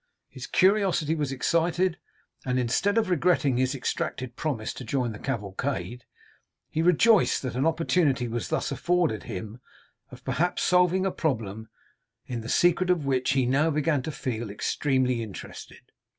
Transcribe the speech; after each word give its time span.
His 0.29 0.47
curiosity 0.47 1.13
was 1.13 1.31
excited, 1.31 1.99
and, 2.43 2.57
instead 2.57 2.97
of 2.97 3.07
regretting 3.07 3.57
his 3.57 3.75
extracted 3.75 4.35
promise 4.35 4.73
to 4.73 4.83
join 4.83 5.11
the 5.11 5.19
cavalcade, 5.19 6.05
he 6.71 6.81
rejoiced 6.81 7.43
that 7.43 7.53
an 7.53 7.67
opportunity 7.67 8.27
was 8.27 8.47
thus 8.47 8.71
afforded 8.71 9.25
him 9.25 9.61
of 10.09 10.23
perhaps 10.25 10.63
solving 10.63 11.05
a 11.05 11.11
problem 11.11 11.69
in 12.25 12.41
the 12.41 12.49
secret 12.49 12.89
of 12.89 13.05
which 13.05 13.33
he 13.33 13.45
now 13.45 13.69
began 13.69 14.01
to 14.01 14.11
feel 14.11 14.49
extremely 14.49 15.21
interested. 15.21 15.91